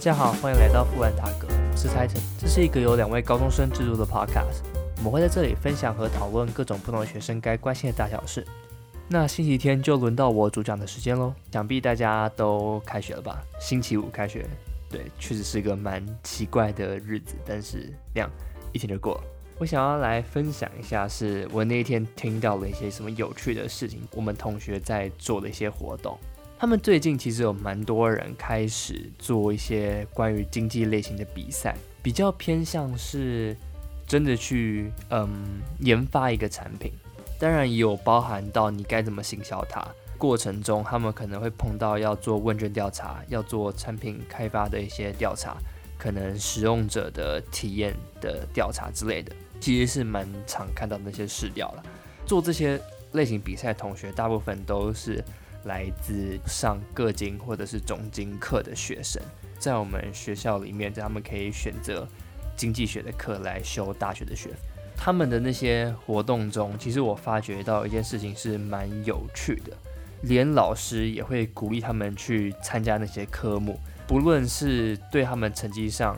[0.00, 2.18] 大家好，欢迎来到富兰塔格，我是蔡晨。
[2.38, 4.62] 这是一个由两位高中生制作的 podcast，
[4.96, 8.42] 我们会在这里分享和讨论各种不同的学生该关心的大小事。
[9.08, 13.42] 那星期天就轮到我主讲的时间喽，想必大家都开学了吧？
[13.60, 14.46] 星期五开学，
[14.88, 18.30] 对，确实是个蛮奇怪的日子，但是这样
[18.72, 19.24] 一天就过了。
[19.58, 26.18] 我想要来分享一下，是我那一天听到了一些什么有趣的事情，我们同学在做的一些活动。
[26.60, 33.56] 他们最近其实有蛮多人开始做一些关于经济类型的比赛，比较偏向是
[34.06, 36.92] 真的去嗯研发一个产品，
[37.38, 39.82] 当然也有包含到你该怎么行销它。
[40.18, 45.56] 过程中他们可能会碰到要做问卷调查，要做产品开发的一些调查，
[45.96, 51.82] 可能使用者的体验的调查之类的，其实是蛮常看到那些试调了。
[52.26, 52.78] 做这些
[53.12, 55.24] 类型比赛的，同学大部分都是。
[55.64, 59.22] 来自上各经或者是总经课的学生，
[59.58, 62.06] 在我们学校里面，他们可以选择
[62.56, 64.50] 经济学的课来修大学的学。
[64.96, 69.72] 他们的那些活动中，其实我发觉到一件事情是蛮有趣的，
[70.22, 76.16] 连老师也会鼓励他们去参加那些科目，不论是对他们成绩上。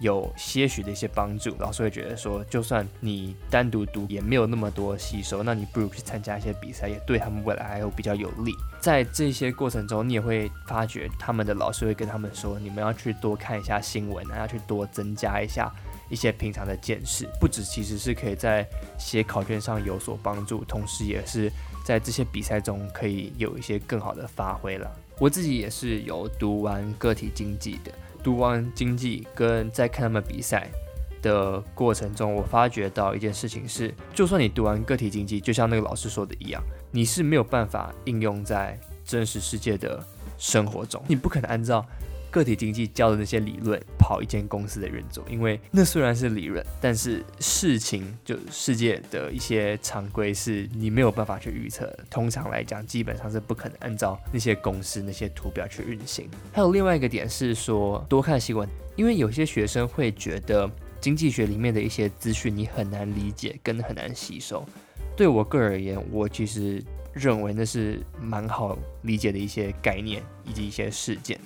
[0.00, 8.52] 有些许的一些帮助，老师会觉得说，就算你单独读也没有那么多吸收，那你不如去参加一些比赛，也对他们未来还有比较有利。
[8.80, 15.72] 在这些过程中，你也会发觉他们的老师会跟他们说，你们要去多看一下新闻，要去多增加一下
[16.08, 18.66] 一些平常的见识，不止其实是可以在
[18.98, 21.50] 写考卷上有所帮助，同时也是
[21.84, 24.90] 在这些比赛中可以有一些更好的发挥了。
[25.18, 27.92] 我自己也是有读完个体经济的。
[28.22, 30.68] 读完经济跟在看他们比赛
[31.22, 40.04] 的过程中，我发觉到一件事情是，就算你读完个体经济，就像那个老师说的一样，你是没有办法应用在真实世界的
[40.36, 41.84] 生活中，你不可能按照。
[42.30, 51.90] 个体经济教的那些理论跑一间公司的运作，因为那虽然是理论，但是事情就世界的一些常规是你没有办法去预测。
[52.10, 56.28] 通常来讲，基本上是不可能按照那些公司那些图表去运行。
[56.52, 60.70] 还有另外一个点是说，多看新闻，因为有些学生会觉得
[61.00, 64.62] 经济学里面的一些资讯你很难理解跟很难吸收。
[65.18, 66.80] 对我个人而言，我其实
[67.12, 71.36] 认为那是蛮好理解的一些概念以及一些事件。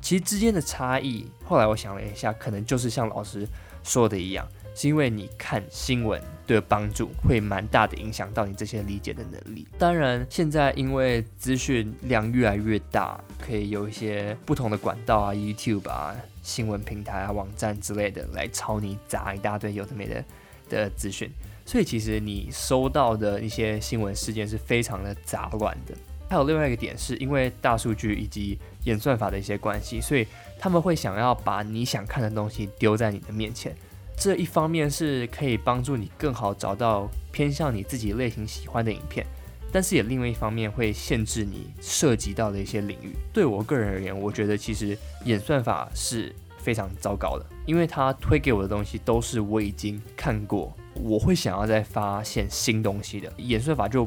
[0.00, 3.46] 其实之间的差异，后来我想了一下，可能就是像老师
[3.84, 4.44] 说的一样，
[4.74, 9.68] 是因为你看新闻的帮助会蛮大的，影响到你这些理解的能力。
[9.78, 16.12] 当然，现在因为资讯量越来越大，可以有一些不同的管道啊，YouTube 啊、
[16.42, 20.24] 新闻平台啊、网站之类的来朝你砸一大堆有的没的
[20.68, 21.30] 的资讯，
[21.64, 25.94] 所以其实你收到的一些新闻事件是非常的杂乱的。
[26.28, 30.26] 还有另外一个点，是因为大数据以及演算法的一些关系，所以
[30.58, 33.76] 他们会想要把你想看的东西丢在你的面前。
[34.16, 39.26] 这一方面是可以帮助你更好找到偏向你自己类型喜欢的影片，
[39.70, 43.14] 但是也另外一方面会限制你涉及到的一些领域。
[43.32, 54.06] 对我个人而言，我觉得其实演算法是非常糟糕的，因为他推给我的东西都是我已经看过，我会想要再发现新东西的，演算法就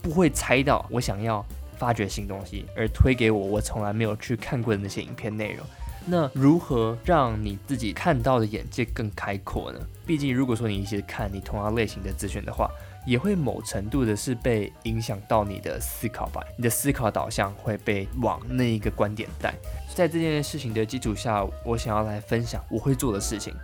[0.00, 1.44] 不会猜到我想要。
[1.78, 5.66] 发掘新东西，而推给我我从来没有去看过的那些影片内容。
[6.06, 9.80] 那如何让你自己看到的眼界更开阔呢？
[10.06, 12.70] 毕竟，如果说你一直看你同样类型的资讯的话，
[13.06, 16.42] 也会某程度的是被影响到你的思考吧。
[16.58, 19.54] 你的思考导向会被往那一个观点带。
[19.94, 23.54] 在这件事情的基础下，我想要来分享我会做的事情，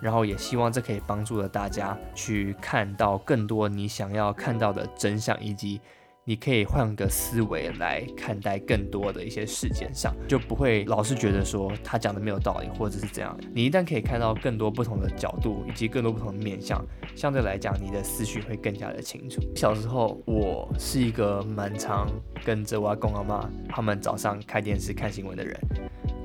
[0.00, 5.80] 然后也希望这可以帮助了大家去看到更多你想要看到的真相以及。
[6.24, 13.36] 你可以换个思维来看待更多的一些事件上，就不会老是觉得说他讲的没有道理，或者是怎样。
[13.54, 16.84] 你一旦可以看到更多不同的角度，以及更多不同的面相，
[17.16, 19.40] 相对来讲，你的思绪会更加的清楚。
[19.56, 22.06] 小时候，我是一个蛮常
[22.44, 25.58] 跟着我阿公阿妈他们早上开电视看新闻的人。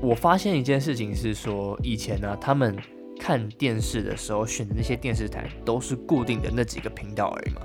[0.02, 2.78] 我发现一件事情是说，以前呢，他们
[3.18, 7.62] 看电视的时候选的那些电视台都是固定的那几个频道而已嘛。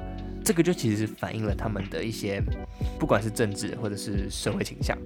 [0.50, 2.43] 这个就其实反映了他们的一些，
[2.99, 4.99] 不管是政治或者是社会倾向。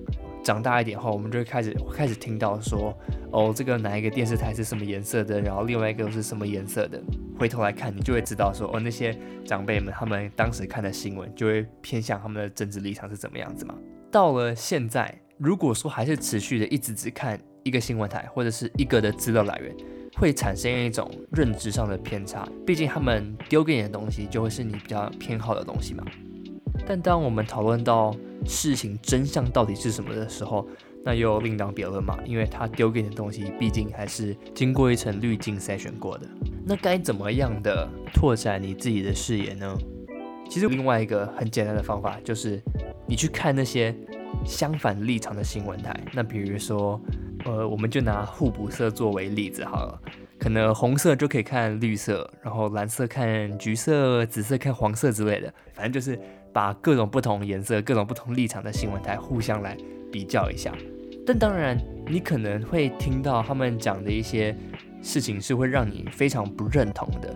[0.42, 2.96] 长大一点后，我们就会开始开始听到说，
[3.30, 6.98] 哦，这个哪一个电视台是什么颜色的，然后另外一个是什么颜色的。
[7.38, 9.14] 回头来看，你就会知道说，哦，那些
[9.44, 13.74] 长辈们他们当时看的新闻，就会偏向他们的政治立场是怎么样子嘛。
[14.10, 19.76] 到了现在，如果说还是持续的一直只看一个新闻台或者是一个的资料来源。
[20.16, 26.04] 会产生一种认知上的偏差，毕竟他们丢给你的东西就会是你比较偏好的东西嘛。
[26.86, 28.14] 但当我们讨论到
[28.44, 30.66] 事情真相到底是什么的时候，
[31.04, 36.26] 那又另当别论嘛，因为他丢给你的东西，毕竟还是经过一层滤镜筛选过的。
[36.66, 39.76] 那该怎么样的拓展你自己的视野呢？
[40.48, 42.60] 其实另外一个很简单的方法就是，
[43.06, 43.94] 你去看那些
[44.44, 45.98] 相反立场的新闻台。
[46.12, 47.00] 那比如说，
[47.44, 50.00] 呃，我们就拿互补色作为例子好了。
[50.38, 55.52] 可能红色就可以看绿色，然后蓝色看橘色，紫色看黄色之类的。
[55.72, 56.18] 反正就是
[56.52, 59.76] 把各种不同颜色、各种不同立场的新闻台互相来
[60.10, 60.72] 比较一下。
[61.26, 64.54] 但当然，你可能会听到他们讲的一些
[65.00, 67.34] 事情是会让你非常不认同的。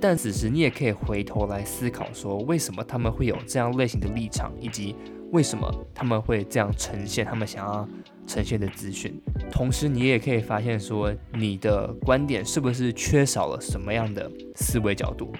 [0.00, 4.94] 但此时你也可以回头来思考，说为什么他们会有这样类型的立场，以及
[5.32, 7.88] 为什么他们会这样呈现他们想要
[8.26, 9.20] 呈现的资讯。
[9.50, 15.32] 同时，你也可以发现说你的观点是不是缺少了什么样的思维角度。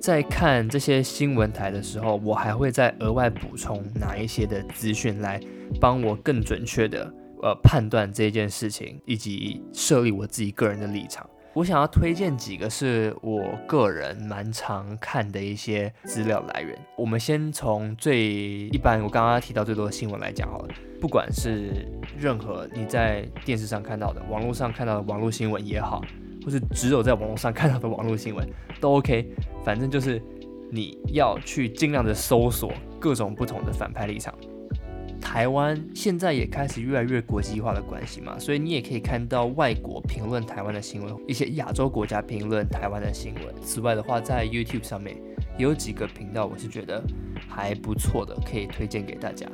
[0.00, 5.38] 在看这些新闻台的时候，我还会再额外补充哪一些的资讯来
[5.78, 7.12] 帮我更准确的
[7.42, 11.28] 呃判断这件事情，以及设立我自己个人的立场。
[11.52, 16.78] 我想要推荐几个是我个人蛮常看的一些资料来源。
[16.96, 18.22] 我们先从最
[18.68, 20.68] 一般，我刚刚提到最多的新闻来讲好了。
[21.00, 26.00] 不管是任何你在电视上看到的、网络上看到的网络新闻也好，
[26.44, 28.48] 或是只有在网络上看到的网络新闻
[28.80, 29.34] 都 OK。
[29.64, 30.22] 反正就是
[30.70, 34.32] 你要去尽量的搜索各种不同的反派立场。
[35.20, 43.54] 台湾现在也开始越来越国际化的关系嘛，所以你也可以看到外国评论台湾的新闻，一些亚洲国家评论台湾的新闻。
[43.62, 45.16] 此外的话，在 YouTube 上面
[45.56, 47.02] 有几个频道，我是觉得
[47.48, 49.46] 还不错的，可以推荐给大家。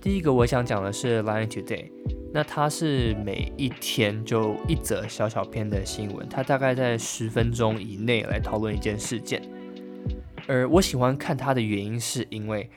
[0.00, 1.90] 第一个我想讲的是 Line Today，
[2.32, 9.42] 那它是每一天就一则小小篇的新闻，它大概在十分钟以内来讨论一件事件。
[10.46, 12.68] 而我喜欢看它的原因是因为。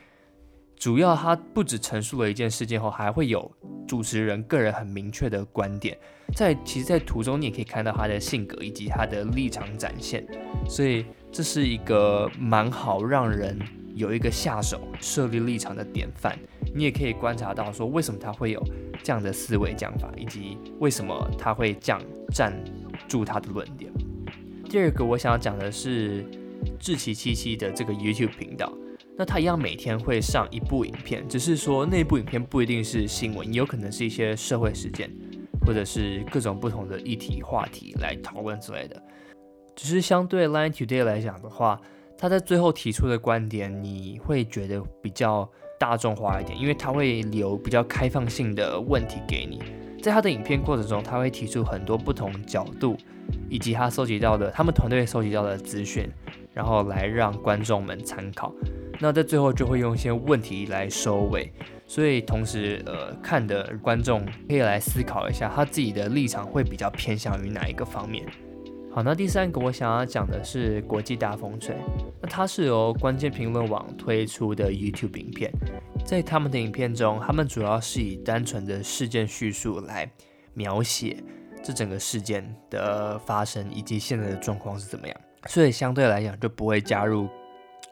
[0.81, 3.51] 主要他不止陈述了一件事件后，还会有
[3.87, 5.95] 主持人个人很明确的观点，
[6.35, 10.25] 在其实，在图中你也可以看到他的性格以及他的立场展现，
[10.67, 13.59] 所以这是一个蛮好让人
[13.93, 16.35] 有一个下手设立立场的典范。
[16.73, 18.59] 你也可以观察到说，为什么他会有
[19.03, 22.01] 这样的思维讲法，以及为什么他会这样
[22.33, 22.51] 站
[23.07, 23.91] 住他的论点。
[24.67, 26.25] 第二个我想要讲的是
[26.79, 28.73] 志奇七七的这个 YouTube 频道。
[29.21, 35.07] 那他一样每天会上一部影片，只是说那部影片不一定是新闻，也有可能是一些社会事件，
[35.63, 38.99] 或者是各种不同的议题话题来讨论之类的。
[39.75, 41.79] 只是相对 Line Today 来讲的话，
[42.17, 45.47] 他在最后提出的观点，你会觉得比较
[45.79, 49.61] 大众化一点，因为他会留比较开放性的问题给你。
[50.01, 52.97] 在他的影片过程中，他会提出很多不同角度，
[53.51, 56.09] 以及他收集到的他们团队收集到的资讯，
[56.55, 58.51] 然后来让观众们参考。
[59.01, 61.51] 那在最后就会用一些问题来收尾，
[61.87, 68.23] 所以同时呃看的观众可以来思考一下他自己的立场会比较偏向于哪一个方面。
[68.93, 71.75] 好，那第三个我想要讲的是国际大风吹，
[72.21, 75.51] 那它是由关键评论网推出的 YouTube 影片，
[76.05, 80.07] 在他们的影片中，他们主要是以单纯的事件叙述来
[80.53, 81.17] 描写
[81.63, 85.17] 这整个事件的发生以及现在的状况是怎么样，
[85.47, 87.27] 所以相对来讲就不会加入。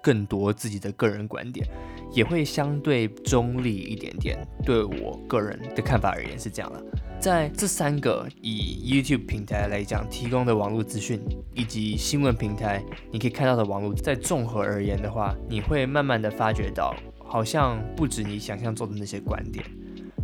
[0.01, 1.67] 更多自己的个人观点，
[2.11, 4.37] 也会相对中立一点点。
[4.63, 6.83] 对我个人的看法而言是这样的。
[7.19, 11.19] 在这三个以 YouTube 平台来讲提供的网络资讯，
[11.53, 19.65] 以及新闻平台你可以看到的网络，在综合而言的话，你会慢慢的发觉到，好像不止你想象中的那些观点。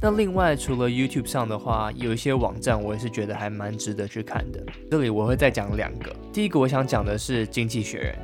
[0.02, 4.64] 那另外除了 YouTube 上的话，有一些网站我也是觉得还蛮值得去看的。
[4.90, 6.16] 这里我会再讲两个。
[6.32, 8.16] 第一个我想讲的是《经济学人》。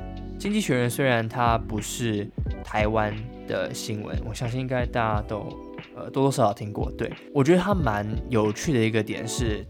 [0.42, 2.28] 经济学人虽然它不是
[2.64, 3.14] 台湾
[3.46, 5.46] 的新闻，我相信应该大家都
[5.94, 6.90] 呃多多少少听过。
[6.98, 9.64] 对我觉得它蛮有趣的一个点是，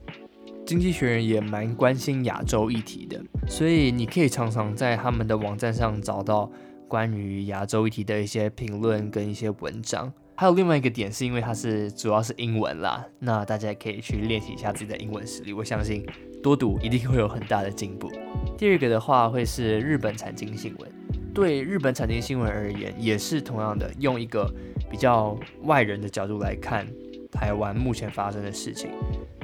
[0.65, 6.51] 经济学人也蛮关心亚洲议题的，所以你可以常常在他们的网站上找到
[6.89, 10.11] 关于亚洲议题的一些评论跟一些文章。
[10.35, 16.07] 还有另外一个点是因为它是主要是英文啦，那大家也可以去练习一下自己的英文实力，我相信
[16.43, 18.11] 多读一定会有很大的进步。
[18.57, 20.91] 第二个的话会是日本产经新闻，
[21.35, 24.49] 对日本产经新闻而言，也是同样的，用一个
[24.91, 26.87] 比较外人的角度来看
[27.31, 28.91] 台湾目前发生的事情。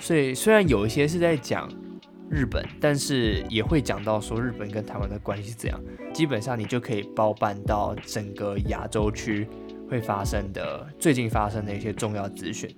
[0.01, 1.69] 所以虽然有一些是在讲
[2.31, 5.81] 日本，但是也会讲到说日本跟台湾的关系是怎样。
[6.15, 9.49] 基本上你就可以包办到整个亚洲区
[9.91, 12.69] 会发生的最近发生的一些重要资讯。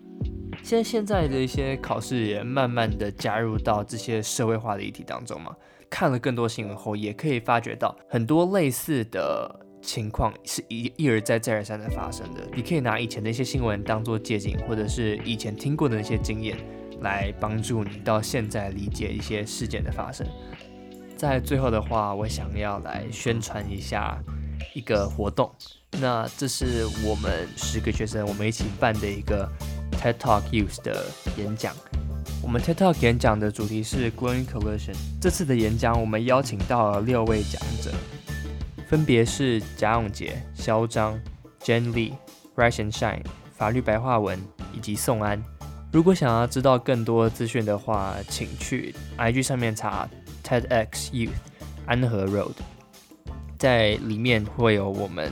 [0.63, 5.55] 现在现在的一些考试也慢慢的加入到这些社会化的议题当中嘛。
[5.89, 12.43] 看了更多新闻后，也可以发觉到很多类似的情况是一一而再再而三的发生的。
[12.55, 16.57] 你可以拿以前的一些新闻当做借鉴，或者是以前听过的那些经验，
[17.01, 20.25] 来帮助你到现在理解一些事件的发生。
[21.17, 24.17] 在最后的话，我想要来宣传一下
[24.75, 25.51] 一个活动。
[26.01, 29.51] 那这是我们十个学生我们一起办的一个
[30.01, 31.05] TED Talk Youth 的
[31.37, 31.77] 演讲。
[32.43, 34.97] 我们 TED Talk 演讲的主题是 Growing Coalition。
[35.21, 37.93] 这次的演讲，我们邀请到了六位讲者。
[38.89, 41.21] 分别是贾永杰、嚣张、
[41.63, 42.15] Jen Lee、
[42.57, 44.41] Rise and Shine、法律白话文
[44.75, 45.41] 以及宋安。
[45.93, 50.09] 如果想要知道更多资讯的话，请去 IG 上面查
[50.43, 51.31] TEDx Youth
[51.85, 52.55] 安和 Road，
[53.59, 55.31] 在里面会有我们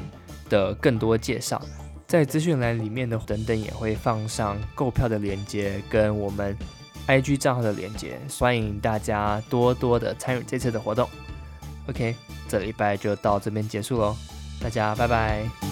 [0.51, 1.61] 的更多介绍。
[2.09, 6.57] 在资讯栏里面的等等也会放上购票的链接跟我们
[7.07, 11.09] IG 账号的链接，欢迎大家多多的参与这次的活动。
[11.87, 12.17] OK。
[12.49, 14.17] 这礼拜就到这边结束喽，
[14.59, 15.68] 大家拜拜。